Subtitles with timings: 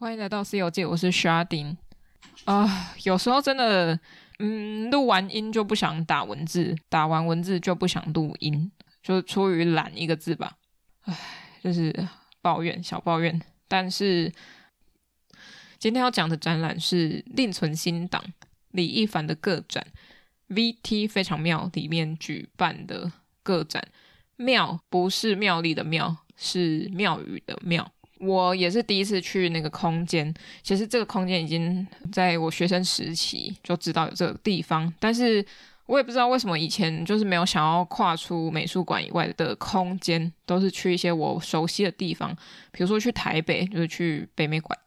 [0.00, 1.76] 欢迎来到西游记，我是 Sharding
[2.44, 3.98] 啊、有时候真的，
[4.38, 8.70] 嗯，录完音就不想打文字，打完文字就不想录音，
[9.02, 10.56] 就出于懒一个字吧。
[11.00, 11.18] 唉，
[11.64, 11.92] 就是
[12.40, 13.42] 抱怨，小抱怨。
[13.66, 14.32] 但是
[15.80, 18.22] 今天要讲的展览是另存新档
[18.70, 19.84] 李亦凡的个展
[20.48, 23.10] ，VT 非常妙里面举办的
[23.42, 23.84] 个展。
[24.36, 27.90] 妙不是妙丽的妙，是庙宇的庙。
[28.20, 30.32] 我也是第一次去那个空间，
[30.62, 35.44] 其实这个空间已经在我学生时期就知道有这个地方，但是
[35.86, 42.36] 我也不知道为什么以前就是没有想要跨出美术馆以外的空间，都是去一些我熟悉的地方，
[42.72, 44.78] 比如说去台北就是去北美馆、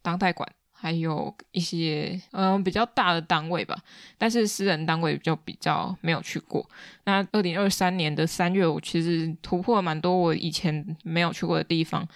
[0.00, 3.76] 当代馆，还有一些嗯比较大的单位吧，
[4.16, 6.66] 但是私人单位就比较没有去过。
[7.04, 12.08] 那二零二三年的三月，我其实突破了蛮多我以前没有去过的地方。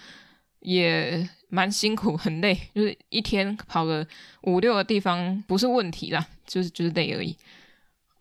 [0.60, 4.06] 也蛮辛苦，很累， 就是一天跑个
[4.42, 7.36] 五六个地方不是问题啦，就是就是累而已，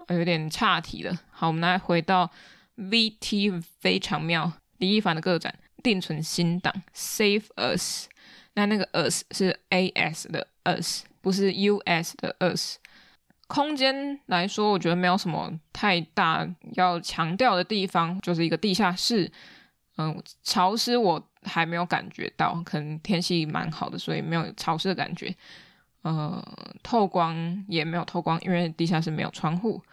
[0.10, 1.20] 有点岔题了。
[1.32, 2.30] 好，我们来回到
[2.78, 8.06] VT 非常妙李亦凡的个展，定存新档 Save Us，
[8.54, 12.78] 那那个 Us 是 AS 的 Us，不是 US 的 Us。
[13.48, 19.32] 空间来说，我觉得没有什么太大要强调的地方，就是一个地下室。
[20.02, 25.36] 嗯，潮湿我还没有感觉到，可能天气蛮好的，所以没有潮湿的感觉。
[26.04, 26.42] 呃，
[26.82, 27.36] 透光
[27.68, 29.84] 也没有透光，因为地下室没有窗户。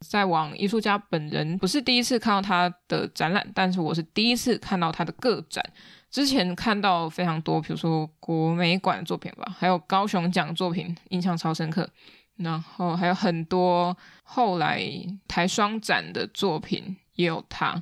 [0.00, 5.64] 再往艺术家本人，不是第一次看到他的展览，但是我是第一次看到他的个展。
[6.10, 11.88] 之前看到非常多，比如说国美馆的作品吧，还有高雄奖作品，印象超深刻。
[12.34, 14.82] 然后还有很多后来
[15.28, 17.80] 台双展的作品也有他。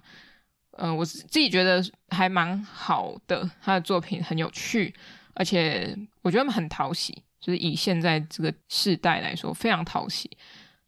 [0.73, 4.95] 嗯、呃，我自己觉得还蛮好的，他的作品很有趣，
[5.35, 10.31] 而且我觉得很讨喜，就是以现在这个世代来说，非常讨喜。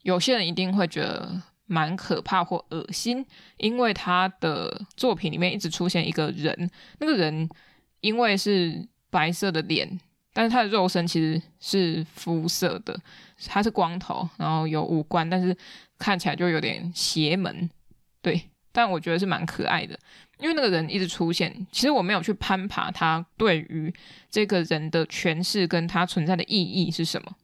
[0.03, 3.25] 有些人一定会觉得蛮可怕或恶心，
[3.59, 7.49] 因为他的作品里面一直出现一个人，那个人
[8.01, 10.01] 因为是白色的脸，
[10.33, 12.99] 但是他的肉身其实是肤色的，
[13.47, 15.57] 他是光头，然后有五官，但是
[15.99, 17.69] 看起来就有点邪门，
[18.21, 18.49] 对。
[18.73, 19.99] 但我觉得是蛮可爱的，
[20.39, 21.55] 因为那个人一直出现。
[21.71, 23.93] 其实我没有去攀爬他对于
[24.31, 27.37] 这个人的诠释，跟他存在的意义是什么。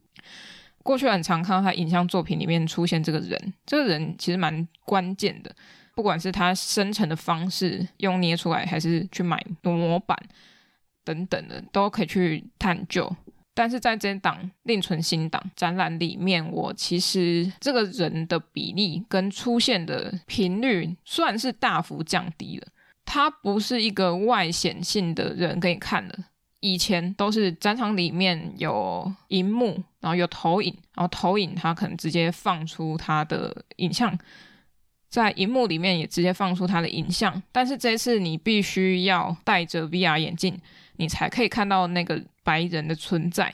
[0.82, 5.54] 过去很常看到他影像作品里面出现这个人，这个人其实蛮关键的，
[5.94, 10.18] 不管是他生成的方式，用捏出来，还是去买模板
[11.04, 13.14] 等等的，都可以去探究。
[13.58, 22.68] 但是在这档另存新档展览里面，我其实这个人的比例跟出现的频率算是大幅降低了。
[23.04, 26.16] 他不是一个外显性的人给你看的，
[26.60, 34.16] 以前都是展场里面有荧幕，然后有投影，然后投影他可能直接放出他的影像，
[35.08, 37.42] 在荧幕里面也直接放出他的影像。
[37.50, 40.56] 但是这次你必须要戴着 VR 眼镜。
[40.98, 43.52] 你才可以看到那个白人的存在，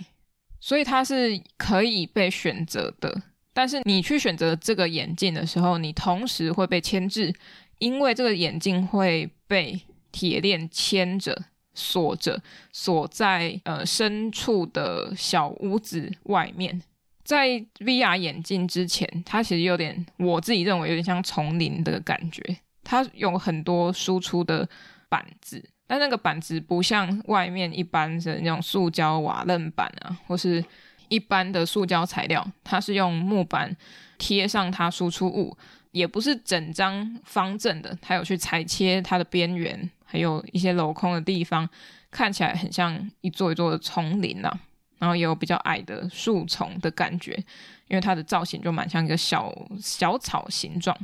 [0.61, 3.23] 所以它是可以被选择的。
[3.53, 7.33] 但是你去选择这个眼镜的时候，你同时会被牵制，
[7.79, 16.83] 因为这个眼镜会被铁链牵着、锁着，锁在呃深处的小屋子外面。
[17.23, 22.43] 在 VR 眼镜之前，它其实有点，我自己认为有点像丛林的感觉，
[22.83, 24.69] 它有很多输出的
[25.09, 25.65] 板子。
[25.87, 30.65] 但那个板子不像外面一般的那种塑胶瓦楞板啊，或是
[31.09, 33.77] 一般的塑胶材料，它是用木板
[34.17, 35.57] 贴上它输出物，
[35.91, 41.69] 也不是整张方正的，它有去裁切它的边缘，还有一些镂空的地方，
[42.11, 44.59] 看起来很像一座一座的丛林啊，
[44.99, 47.35] 然后也有比较矮的树丛的感觉，
[47.89, 50.97] 因为它的造型就蛮像一个小小草形状。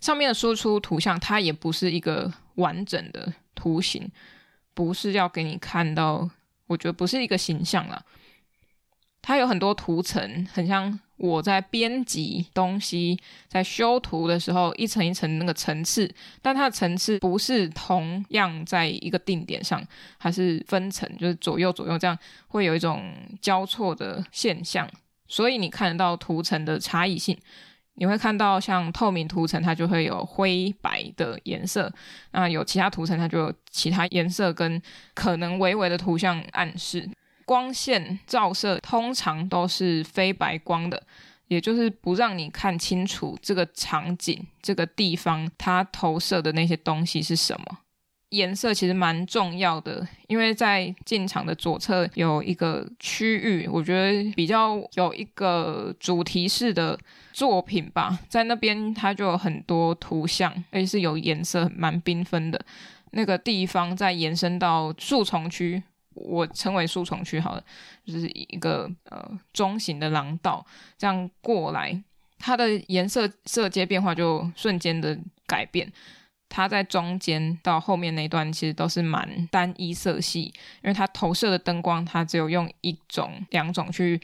[0.00, 4.10] 上面的输出图像，它也不是一个完整的图形，
[4.74, 6.28] 不是要给你看到，
[6.66, 8.04] 我觉得不是一个形象啦。
[9.22, 13.18] 它有很多图层，很像我在编辑东西，
[13.48, 16.08] 在修图的时候，一层一层那个层次，
[16.40, 19.84] 但它的层次不是同样在一个定点上，
[20.16, 22.16] 还是分层，就是左右左右这样，
[22.46, 24.88] 会有一种交错的现象，
[25.26, 27.36] 所以你看得到图层的差异性。
[27.96, 31.90] 你会看到像透明涂层，它就会有灰白的颜色；
[32.32, 34.80] 那有其他涂层，它就有其他颜色跟
[35.14, 37.08] 可能微微的图像暗示。
[37.44, 41.02] 光线照射通常都是非白光的，
[41.48, 47.78] 也就是不让你看清楚这个场景、这个地方它投射的那些东西是什么。
[48.30, 56.98] 颜色其实蛮重要的，因为在进场的左侧有一个区域，我觉得比较有一个主题式的
[57.32, 62.60] 作品吧，在那边它就有很多图像，而且是有颜色，蛮缤纷的。
[63.12, 65.80] 那个地方再延伸到树丛区，
[66.14, 67.62] 我称为树丛区好了，
[68.04, 70.66] 就是一个呃中型的廊道，
[70.98, 72.02] 这样过来，
[72.38, 75.90] 它的颜色色阶变化就瞬间的改变。
[76.48, 80.42] 它在中间到后面那段其实都是蛮单一色系，
[80.82, 84.20] 因为它投射的灯光它只有用一种、两种去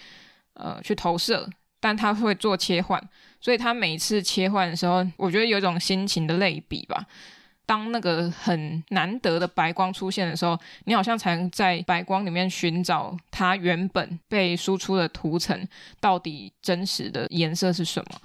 [0.54, 1.48] 呃去投射，
[1.80, 3.02] 但它会做切换，
[3.40, 7.06] 所以它每次切换的时候，我觉得有一种心情的类比吧。
[7.64, 15.66] 当那个很难得的白光出现的时候，你好像才能在白光里面寻找它原本被输出的图层
[16.00, 18.20] 到底真实的颜色是什么。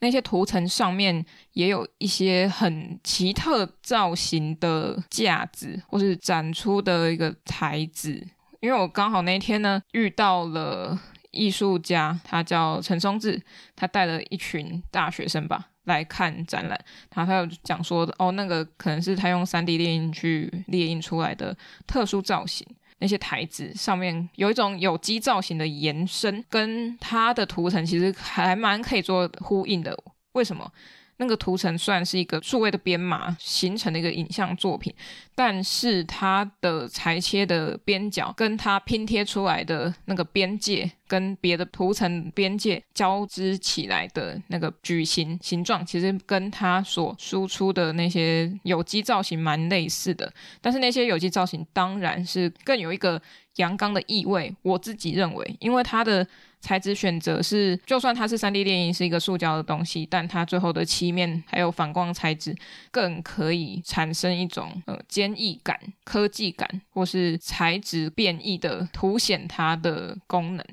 [0.00, 8.26] 那些图层上面也有一些很奇特造型的架子，或是展出的一个台子。
[8.60, 10.98] 因为我刚好那天呢遇到了
[11.30, 13.40] 艺术家，他叫陈松志，
[13.76, 16.78] 他带了一群大学生吧来看展览。
[17.14, 21.56] 然后他有讲说，哦，那个可能是他用 3D 列印去列印出来的
[21.86, 22.66] 特殊造型。
[22.98, 29.96] 那些台子上面有一种有机造型的延伸，跟它的涂层其实还蛮可以做呼应的。
[30.32, 30.70] 为什么？
[31.18, 34.94] 那个图层算是一个数位的编码形成的一个影像作品，
[35.34, 50.32] 但是它的裁切的边角跟它拼贴出来的那个边界，跟别的图层边界交织起来的那个矩形形状，其实跟它所输出的那些有机造型蛮类似的。
[50.60, 53.20] 但是那些有机造型当然是更有一个
[53.56, 56.26] 阳刚的意味，我自己认为，因为它的。
[56.60, 62.54] 材质选择是，就算它是 3D 电影是一个塑胶的东西，但它最后的漆面还有反光材质，
[62.90, 70.66] 更可以产生一种呃坚毅感、科技感，或是材质变异的凸显它的功能，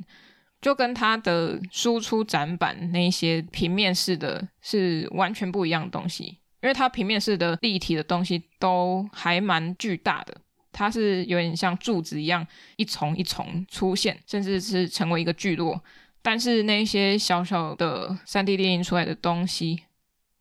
[0.61, 6.25] 就跟它的输出展板那些平面式的是完全不一样的东西，
[6.63, 10.35] 因为它平面式的立体的东西都还蛮巨大的。
[10.77, 12.45] 它是有点像柱子一样，
[12.75, 15.81] 一重一重出现，甚至是成为一个聚落。
[16.21, 19.83] 但是那些小小的 3D 列印出来的东西，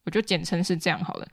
[0.04, 1.28] 我就简称是这样好了。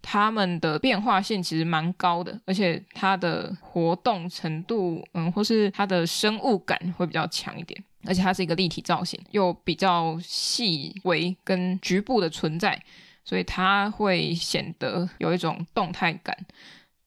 [0.00, 7.82] 它们的变化性其实蛮高的，而且它的活动程度，嗯，或是它的生物感会比较强一点。
[8.06, 12.80] 而且它是一个立体造型，又比较细微跟局部的存在，
[13.24, 16.36] 所以它会显得有一种动态感。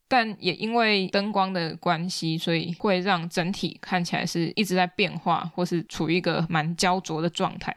[0.07, 7.75] 但也因为灯光的关系，所以会让整体看起来是一直在变化，或是处于一个蛮焦灼的状态。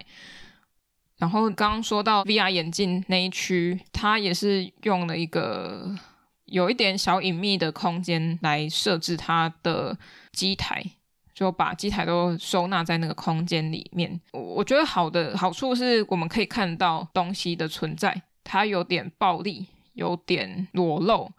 [1.19, 5.95] 然后刚刚说到 VR 眼镜那一区，它也是用了一个
[6.47, 9.99] 有一点小隐秘的空间来设置它的
[10.33, 10.83] 机台，
[11.35, 14.19] 就把机台都收纳在那个空间里面。
[14.33, 21.31] 我觉得好的好处是我们可以看到东西的存在，它有点暴力，有点裸露。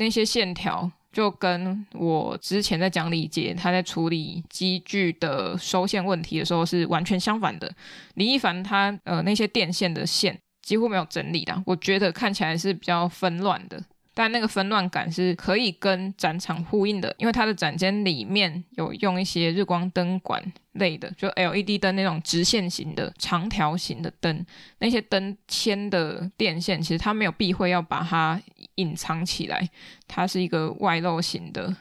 [0.00, 7.70] 那些线条就跟我之前在讲李杰他在处理机具的收线问题的时候是完全相反的。
[8.14, 13.82] 李一凡他呃那些电线的线几乎没有整理的，我觉得看起来是比较纷乱的。
[14.12, 20.42] 但那个纷乱感是可以跟展场呼应的，因为它的展间里面有用一些日光灯管
[20.72, 24.44] 类的，就 LED 灯那种直线型的长条形的灯，
[24.80, 28.38] 那些灯牵的电线其实它没有避讳要把它
[28.80, 29.68] 隐藏起来，
[30.08, 31.76] 它是一个外露型的，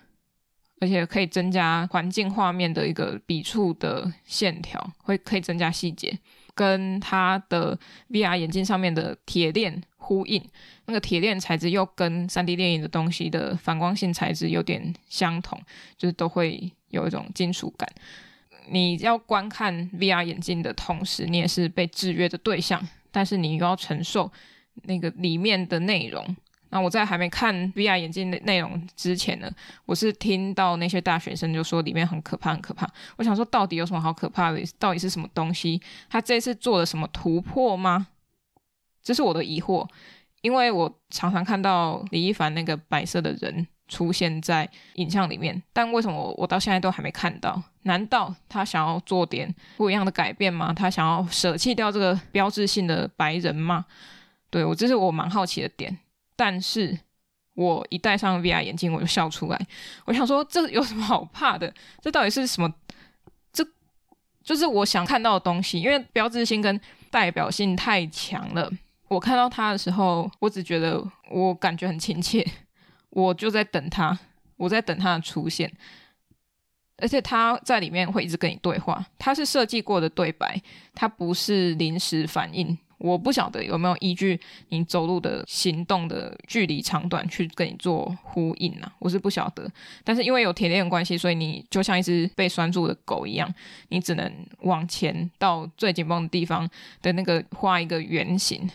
[0.79, 6.17] 而且可以增加环境画面的一个笔触的线条，会可以增加细节，
[6.53, 7.77] 跟它的
[8.09, 9.81] VR 眼镜上面的铁链。
[10.01, 10.43] 呼应
[10.85, 15.61] 那个铁链材质又跟 3D 电影的东西的反光性材质有点相同，
[15.97, 17.87] 就是都会有一种金属感。
[18.71, 24.31] 你要观看 VR 眼镜的同时，你也是被制约的对象，但是你又要承受
[24.85, 26.35] 那个里面的内容。
[26.69, 29.49] 那我在还没看 VR 眼镜的内容之前呢，
[29.85, 32.87] 我是听到那些大学生就说里面很可怕，很可怕。
[33.17, 34.61] 我想说，到底有什么好可怕的？
[34.77, 35.81] 到底是什么东西？
[36.09, 38.07] 他这次做了什么突破吗？
[39.01, 39.87] 这是我的疑惑，
[40.41, 47.59] 因为我常常看到李一凡那个白色的人出现在影像里面，但为什么我我到现在都还没看到？
[47.83, 50.71] 难道他想要做点不一样的改变吗？
[50.71, 53.85] 他想要舍弃掉这个标志性的白人吗？
[54.51, 55.97] 对，我这是我蛮好奇的点。
[56.39, 56.97] 但是
[57.53, 59.67] 我一戴上 VR 眼镜，我就笑出来。
[60.05, 61.73] 我想说，这有什么好怕的？
[62.01, 62.73] 这到底是什么？
[63.51, 63.61] 这
[64.41, 66.79] 就是我想看到的东西，因为标志性跟
[67.11, 68.71] 代表性太强了。
[69.09, 72.47] 我看到他的时候，我只觉得我感觉很亲切，
[73.09, 74.17] 我就在等他，
[74.55, 75.69] 我在等他的出现。
[77.01, 80.61] 而且他在里面会一直跟你对话，他是设计过的对白，
[80.95, 82.77] 他不是临时反应。
[82.99, 84.39] 我不晓得有没有依据
[84.69, 88.93] 你走路的行动的距离长短去跟你做呼应呢、啊？
[88.99, 89.69] 我是不晓得。
[90.03, 93.51] 但是因为有铁链关系，所以你就像一只被拴住的狗一样，
[93.87, 96.69] 你只能往前到最紧绷的地方
[97.01, 98.69] 的那个画一个圆形。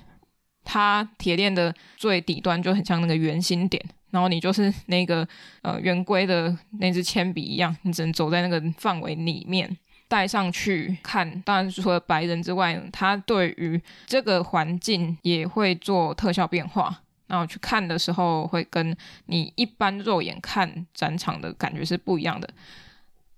[0.64, 3.84] 它铁链的最底端就很像那个圆心点。
[4.10, 5.26] 然后你就是那个
[5.62, 9.76] 呃圆规的那支铅笔一样，你只能走在那个范围里面，
[10.14, 11.28] 戴上去看。
[11.40, 17.00] 当然除了白人之外，他对于这个环境也会做特效变化。
[17.26, 22.48] 然后去看的时候，会跟你一般肉眼看展场的感觉是不一样的。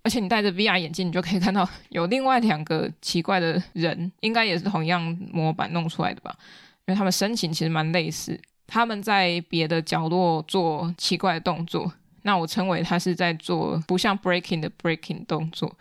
[0.03, 5.01] 而且你戴着 VR 眼镜，你就可以看到有另外两个奇怪的人，应该也是同样
[5.33, 6.37] 模板弄出来的吧？
[6.85, 8.39] 因为他们身形其实蛮类似。
[8.67, 11.91] 他们在别的角落做奇怪的动作，
[12.23, 15.75] 那我称为他是在做不像 breaking 的 breaking 动作，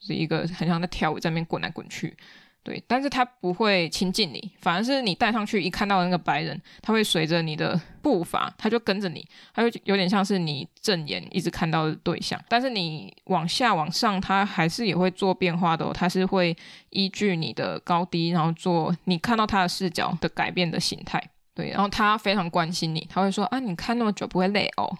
[0.00, 2.16] 是一个很像在跳舞，在那边滚来滚去。
[2.62, 9.24] 对，但是他不会亲近你，反而是你戴上去一看到那个白人，他会随着你的步伐，他就跟着你，
[9.54, 12.42] 他就有点像是你正眼一直看到的对象。
[12.48, 16.56] 但是你往下往上，他还是也会做变化的哦，他是会
[16.90, 21.22] 依据你的高低，然后做你看到他的视角的改变的形态。
[21.54, 24.90] 对，然后他非常关心你，他会说啊，你看那么久不会累哦，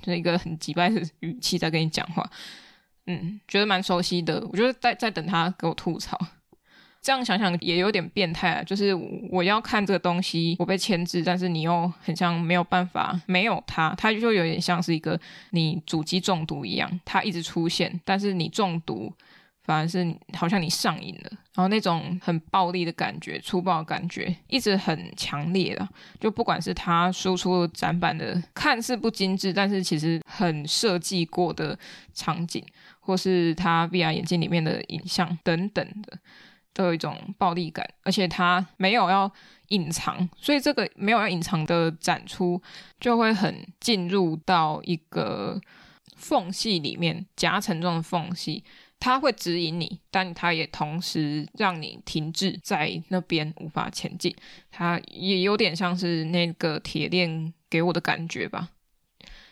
[0.00, 2.24] 就是一个很急掰的语气在跟你讲话，
[3.06, 4.40] 嗯，觉得蛮熟悉的。
[4.50, 6.18] 我就是在在等他给我吐槽，
[7.00, 8.62] 这样想想也有点变态啊。
[8.62, 8.94] 就是
[9.30, 15.18] 我要看这个东西，我被牵制，但是你又很像没有办法，没有他，他就有点像是一个
[15.50, 19.12] 你主机中毒一样，他一直出现，但是你中毒。
[19.66, 25.88] 反而是好像你上瘾了，然后那种很暴力的感觉、粗暴的感觉一直很强烈了。
[26.20, 31.76] 就不管是他输出展板的看似不精致，但是其实很设计过的
[32.14, 32.64] 场景，
[33.06, 36.18] 或是他 VR 眼镜里面的影像等等的，
[36.72, 37.88] 都有一种暴力感。
[38.02, 39.30] 而且他没有要
[39.68, 42.60] 隐藏，所以这个没有要隐藏的展出
[42.98, 45.60] 就会很进入到一个
[46.16, 48.64] 缝隙里面，夹层状的缝隙。
[48.98, 54.34] 它会指引你，但它也同时让你停滞在那边无法前进。
[54.70, 58.70] 它也有点像是那个铁链给我的感觉吧。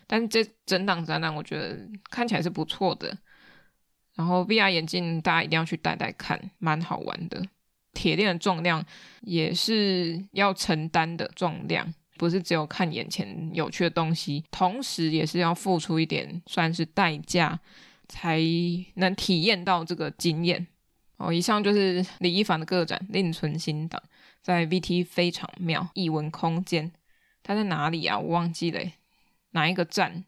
[0.07, 1.79] 但这整档展览，我觉得
[2.11, 3.15] 看起来是不错的。
[4.15, 7.43] 然后 VR 眼镜大家一定要去戴戴看，蛮好玩的。
[7.93, 8.85] 铁链的重量
[9.21, 17.61] 也是要承担的重量，不是只有看眼前有趣的东西，同时也是要付出一点算是代价。
[18.07, 18.39] 才
[18.97, 20.65] 能体验到这个经验
[21.17, 21.33] 哦。
[21.33, 24.01] 以上就是李一凡的个展《另存新档》，
[24.43, 26.93] 在 VT 非常妙艺文空间。
[27.43, 28.19] 它在哪里啊？
[28.19, 28.79] 我忘记了，
[29.53, 30.27] 哪一个站？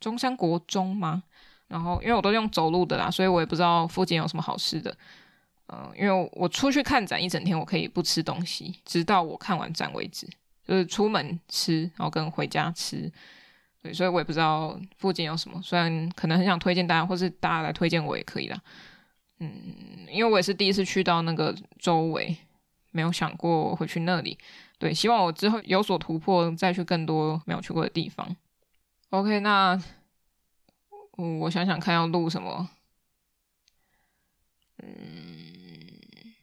[0.00, 1.22] 中山国中吗？
[1.70, 4.94] 然后因为我都用走路的啦，所以我也不知道附近有什么好吃的。
[5.72, 10.28] 嗯、因为我出去看展一整天，我可以不吃东西，直到我看完展为止，
[10.66, 13.08] 就是出门吃，然后跟回家吃。
[13.80, 18.60] 对，所以我也不知道附近有什么，虽然可能很想推荐大家，或是大家来推荐我也可以啦。
[19.38, 19.48] 嗯，
[20.10, 22.36] 因为我也是第一次去到那个周围，
[22.90, 24.36] 没有想过会去那里。
[24.76, 28.36] 对，希望我之后有所突破，再去更多没有去过的地方。
[29.10, 29.80] OK，那
[31.12, 32.70] 我想想看要录什么。
[34.78, 36.34] 嗯。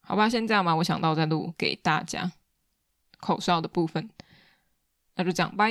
[0.00, 0.74] 好吧，先这样吧。
[0.76, 2.32] 我想到再录给大家
[3.18, 4.08] 口哨的部分，
[5.16, 5.70] 那就这样，拜。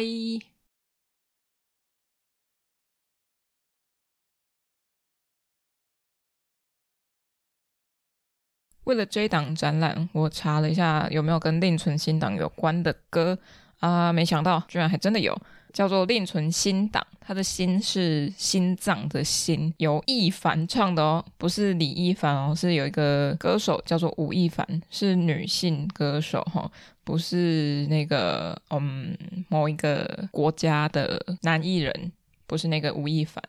[8.87, 13.37] 为了这档展览，我查了一下有没有跟另存新档有关的歌
[13.79, 15.37] 啊，没想到居然还真的有。
[15.73, 26.71] 叫做另存新档，他的心是心脏的心，由亦凡唱的哦，不是李一凡哦，是有一个歌手叫做吴亦凡，是女性歌手哈、哦，
[27.03, 29.15] 不是那个嗯
[29.49, 32.11] 某一个国家的男艺人，
[32.47, 33.43] 不是那个吴亦凡，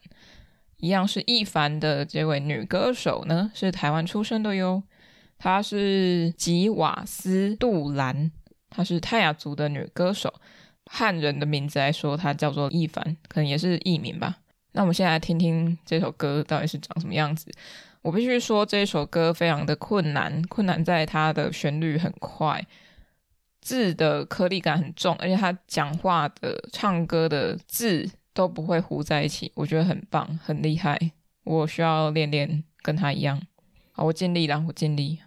[0.78, 4.82] 一样是亦凡的这位女歌手呢，是台湾出生的哟，
[5.38, 8.30] 她是吉瓦斯杜兰，
[8.68, 10.34] 她是泰雅族的女歌手。
[10.90, 14.38] 汉人的名字来说，她叫做一凡，可能也是艺名吧。
[14.72, 17.50] 那我们现在来听听这首歌到底是长什么样子。
[18.02, 22.64] 我必须说，这首歌非常的困难，困难在它的旋律很快，
[23.60, 31.12] 字的颗粒感很重，而且他讲话的、唱歌的字都不会糊在一起，我觉得很棒，很厉害。
[31.44, 33.42] 我需要练练跟他一样。
[33.92, 35.18] 好，我尽力了，我尽力。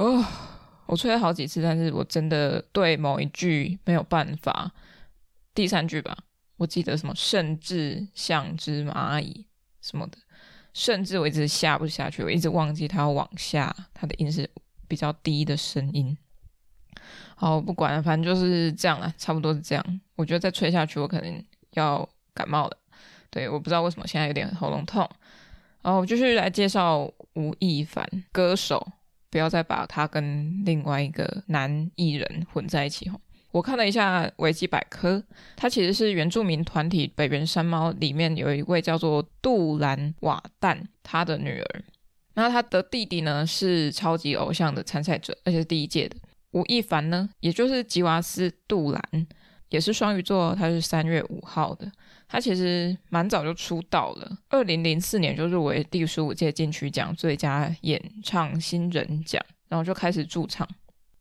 [0.00, 0.24] 哦，
[0.86, 4.72] 我吹了好几次，但是我真的对某一句没有办法。
[5.54, 6.16] 第三句吧，
[6.56, 9.46] 我记得什么，甚至像只蚂蚁
[9.82, 10.16] 什么的，
[10.72, 14.48] 甚至我一直下不下去，我一直忘记它要往下，它的音是
[14.88, 16.16] 比较低的声音。
[17.36, 20.00] 好，不管了，反正就是这样了，差不多是这样。
[20.16, 22.76] 我觉得再吹下去，我可能要感冒了。
[23.28, 25.06] 对，我不知道为什么现在有点喉咙痛。
[25.82, 27.00] 然后我继续来介绍
[27.34, 28.90] 吴亦凡歌手。
[29.30, 33.20] 不要再把他跟另外一个男艺人混在一起吼。
[33.52, 35.22] 我看了一下维基百科，
[35.56, 41.82] 他其实是原住民团体北原山猫里面有一位叫做杜兰瓦旦，他的女儿。
[42.34, 46.16] 那他的弟弟呢是超级偶像的参赛者，而且是第一届的。
[46.52, 49.02] 吴亦凡呢，也就是吉瓦斯杜兰，
[49.70, 51.90] 也是双鱼座，他是三月五号的。
[52.28, 60.68] 他其实蛮早就出道了，二零零四年就入围第十五届金曲奖最佳演唱新人奖，然后就开始驻唱。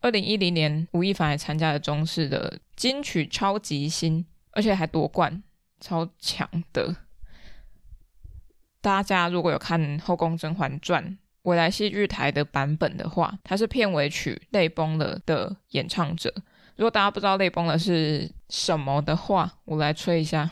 [0.02, 5.42] 二零一零年，吴亦凡还参加了中视的金曲超级星，而且还夺冠，
[5.80, 6.96] 超强的。
[8.80, 11.04] 大家如果有看《后宫甄嬛传》
[11.42, 16.34] 未来戏剧台的版本的话，他是片尾曲《泪崩了》的演唱者。
[16.80, 20.50] 如果大家不知道《泪崩了》是什么的话，我来吹一下。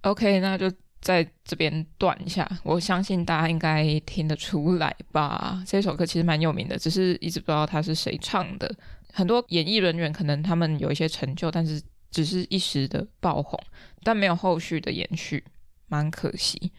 [0.00, 0.72] OK，那就
[1.02, 2.50] 在这边断一下。
[2.62, 5.62] 我相信大家应该听得出来吧？
[5.66, 8.74] 这首歌其实蛮有名的，只是一直不知道他是谁唱的。
[9.12, 13.62] 很多演艺人员可能他们有一些成就，但是只是一时的爆红，
[14.02, 15.42] 但没有后续的延续，
[15.88, 16.70] 蛮可惜。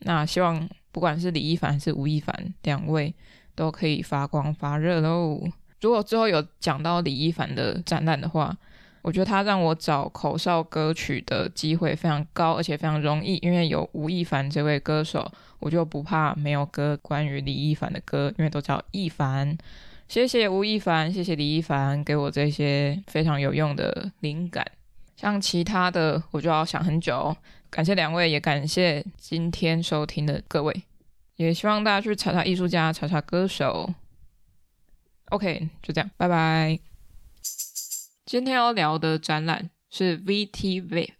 [0.00, 3.14] 那希望不管是李一凡还是吴亦凡两位
[3.54, 5.40] 都可以发光发热喽。
[5.80, 8.56] 如果之后有讲到李一凡的展览的话，
[9.02, 15.30] 我觉得他让我找口哨歌曲的机会非常高，而且非常容易，因为有吴亦凡这位歌手，
[15.60, 19.56] 我就不怕没有歌关于李一凡的歌，因为都叫亦凡。
[20.08, 24.64] 谢谢吴亦凡，谢谢李一凡给我这些非常有用的灵感。
[25.18, 27.36] 像其他的，我就要想很久。
[27.68, 30.84] 感谢两位，也感谢今天收听的各位，
[31.34, 33.92] 也希望大家去查查艺术家，查查歌手。
[35.30, 36.78] OK，就这样，拜拜。
[38.24, 41.10] 今天要聊的展览是 VTV，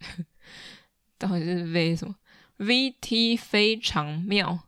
[1.18, 2.14] 到底是 V 什么
[2.58, 4.60] ？VT 非常妙，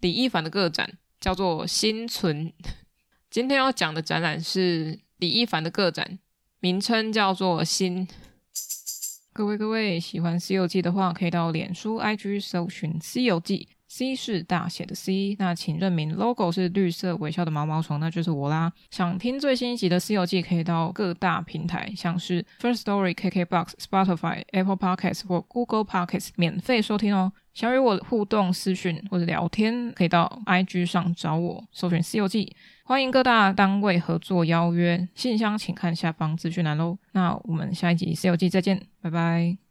[0.00, 2.50] 李一凡的个展叫做心存。
[3.28, 6.18] 今天要讲的展览是李一凡的个展，
[6.60, 8.08] 名称叫做心。
[9.32, 13.68] 各位各位喜欢《西游记》的话，可以到脸书、IG 搜寻《西游记》。
[13.86, 18.72] C 是大写的 C，那请认明 logo 是绿色微笑的毛毛虫，那就是我啦。
[18.90, 27.32] 想听最新一集的《西游记》，可以到各大平台，像是 First Story、KKBox、Spotify、Apple Podcasts 或 Google Podcasts 免费收听哦。
[27.52, 32.44] 想与我互动私讯或者聊天，可以到 IG 上找我，搜寻《西游记》。
[32.90, 36.98] 欢迎各大单位合作邀约，信箱请看下方资讯栏喽。
[37.12, 39.69] 那我们下一集《C 游记》再见，拜拜。